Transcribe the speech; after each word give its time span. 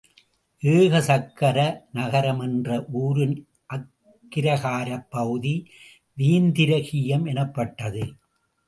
ஏக 0.63 1.01
சக்கர 1.01 1.57
நகரம் 1.91 2.39
என்ற 2.39 2.69
ஊரின் 3.01 3.37
அக்கிரகாரப்பகுதி 3.69 5.55
வேத்திரகீயம் 6.17 7.27
எனப்பட்டது. 7.27 8.03